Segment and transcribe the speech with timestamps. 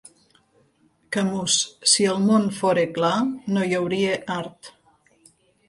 [1.17, 1.57] Camus:
[1.91, 3.13] si el món fora clar,
[3.53, 4.75] no hi hauria art.